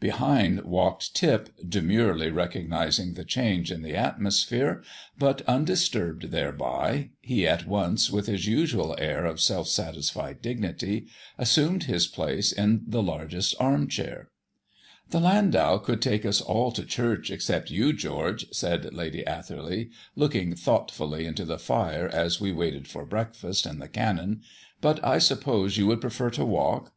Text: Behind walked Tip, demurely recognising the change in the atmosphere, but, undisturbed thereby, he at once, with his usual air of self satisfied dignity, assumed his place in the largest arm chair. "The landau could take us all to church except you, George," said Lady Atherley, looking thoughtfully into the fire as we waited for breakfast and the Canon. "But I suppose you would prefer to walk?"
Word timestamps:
Behind 0.00 0.62
walked 0.62 1.14
Tip, 1.14 1.50
demurely 1.68 2.30
recognising 2.30 3.12
the 3.12 3.22
change 3.26 3.70
in 3.70 3.82
the 3.82 3.94
atmosphere, 3.94 4.82
but, 5.18 5.42
undisturbed 5.42 6.30
thereby, 6.30 7.10
he 7.20 7.46
at 7.46 7.66
once, 7.66 8.10
with 8.10 8.26
his 8.26 8.46
usual 8.46 8.96
air 8.98 9.26
of 9.26 9.42
self 9.42 9.68
satisfied 9.68 10.40
dignity, 10.40 11.08
assumed 11.36 11.82
his 11.84 12.06
place 12.06 12.50
in 12.50 12.80
the 12.86 13.02
largest 13.02 13.54
arm 13.60 13.86
chair. 13.86 14.30
"The 15.10 15.20
landau 15.20 15.76
could 15.76 16.00
take 16.00 16.24
us 16.24 16.40
all 16.40 16.72
to 16.72 16.86
church 16.86 17.30
except 17.30 17.68
you, 17.70 17.92
George," 17.92 18.46
said 18.52 18.94
Lady 18.94 19.22
Atherley, 19.26 19.90
looking 20.16 20.54
thoughtfully 20.54 21.26
into 21.26 21.44
the 21.44 21.58
fire 21.58 22.08
as 22.08 22.40
we 22.40 22.52
waited 22.52 22.88
for 22.88 23.04
breakfast 23.04 23.66
and 23.66 23.82
the 23.82 23.88
Canon. 23.88 24.40
"But 24.80 25.04
I 25.04 25.18
suppose 25.18 25.76
you 25.76 25.86
would 25.88 26.00
prefer 26.00 26.30
to 26.30 26.44
walk?" 26.46 26.94